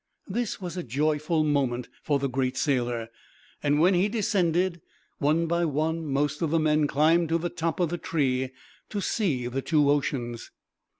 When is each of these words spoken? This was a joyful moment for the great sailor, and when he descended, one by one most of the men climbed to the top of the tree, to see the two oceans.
This 0.27 0.59
was 0.59 0.77
a 0.77 0.81
joyful 0.83 1.43
moment 1.43 1.87
for 2.01 2.17
the 2.17 2.27
great 2.27 2.57
sailor, 2.57 3.09
and 3.61 3.79
when 3.79 3.93
he 3.93 4.09
descended, 4.09 4.81
one 5.19 5.45
by 5.45 5.63
one 5.63 6.07
most 6.07 6.41
of 6.41 6.49
the 6.49 6.57
men 6.57 6.87
climbed 6.87 7.29
to 7.29 7.37
the 7.37 7.49
top 7.49 7.79
of 7.79 7.89
the 7.89 7.99
tree, 7.99 8.49
to 8.89 8.99
see 8.99 9.45
the 9.45 9.61
two 9.61 9.91
oceans. 9.91 10.49